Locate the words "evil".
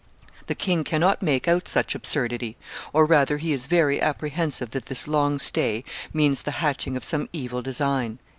7.33-7.61